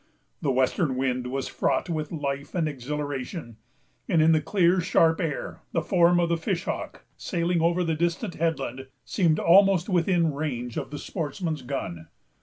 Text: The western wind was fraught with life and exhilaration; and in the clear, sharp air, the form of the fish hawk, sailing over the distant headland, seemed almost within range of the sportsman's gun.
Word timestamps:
The 0.41 0.51
western 0.51 0.95
wind 0.95 1.27
was 1.27 1.47
fraught 1.47 1.87
with 1.87 2.11
life 2.11 2.55
and 2.55 2.67
exhilaration; 2.67 3.57
and 4.09 4.19
in 4.19 4.31
the 4.31 4.41
clear, 4.41 4.81
sharp 4.81 5.21
air, 5.21 5.61
the 5.73 5.81
form 5.83 6.19
of 6.19 6.29
the 6.29 6.37
fish 6.37 6.63
hawk, 6.63 7.05
sailing 7.17 7.61
over 7.61 7.83
the 7.83 7.93
distant 7.93 8.33
headland, 8.33 8.87
seemed 9.05 9.37
almost 9.37 9.89
within 9.89 10.33
range 10.33 10.75
of 10.75 10.89
the 10.89 10.97
sportsman's 10.97 11.61
gun. 11.61 12.07